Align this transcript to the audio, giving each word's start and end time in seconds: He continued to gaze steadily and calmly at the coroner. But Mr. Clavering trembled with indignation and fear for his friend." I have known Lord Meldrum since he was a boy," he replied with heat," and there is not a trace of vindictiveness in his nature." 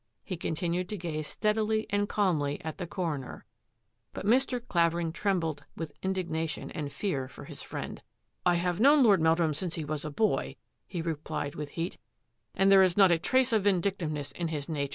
He 0.23 0.35
continued 0.35 0.89
to 0.89 0.97
gaze 0.97 1.27
steadily 1.27 1.85
and 1.91 2.09
calmly 2.09 2.59
at 2.65 2.79
the 2.79 2.87
coroner. 2.87 3.45
But 4.13 4.25
Mr. 4.25 4.59
Clavering 4.67 5.11
trembled 5.13 5.67
with 5.77 5.91
indignation 6.01 6.71
and 6.71 6.91
fear 6.91 7.27
for 7.27 7.43
his 7.45 7.61
friend." 7.61 8.01
I 8.43 8.55
have 8.55 8.79
known 8.79 9.03
Lord 9.03 9.21
Meldrum 9.21 9.53
since 9.53 9.75
he 9.75 9.85
was 9.85 10.03
a 10.03 10.09
boy," 10.09 10.55
he 10.87 11.03
replied 11.03 11.53
with 11.53 11.69
heat," 11.77 11.99
and 12.55 12.71
there 12.71 12.81
is 12.81 12.97
not 12.97 13.11
a 13.11 13.19
trace 13.19 13.53
of 13.53 13.65
vindictiveness 13.65 14.31
in 14.31 14.47
his 14.47 14.67
nature." 14.67 14.89